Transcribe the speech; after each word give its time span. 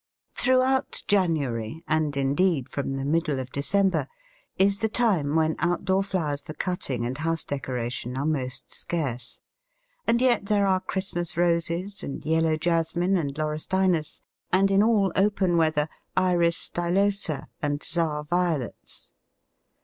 Throughout 0.33 1.03
January, 1.07 1.83
and 1.87 2.17
indeed 2.17 2.69
from 2.69 2.95
the 2.97 3.05
middle 3.05 3.39
of 3.39 3.51
December, 3.51 4.07
is 4.57 4.79
the 4.79 4.89
time 4.89 5.35
when 5.35 5.55
outdoor 5.59 6.01
flowers 6.01 6.41
for 6.41 6.55
cutting 6.55 7.05
and 7.05 7.15
house 7.19 7.43
decoration 7.43 8.17
are 8.17 8.25
most 8.25 8.73
scarce; 8.73 9.41
and 10.07 10.19
yet 10.19 10.47
there 10.47 10.65
are 10.65 10.79
Christmas 10.79 11.37
Roses 11.37 12.01
and 12.01 12.25
yellow 12.25 12.57
Jasmine 12.57 13.15
and 13.15 13.37
Laurustinus, 13.37 14.21
and 14.51 14.71
in 14.71 14.81
all 14.81 15.11
open 15.15 15.55
weather 15.55 15.87
Iris 16.17 16.57
stylosa 16.71 17.45
and 17.61 17.83
Czar 17.83 18.23
Violets. 18.23 19.11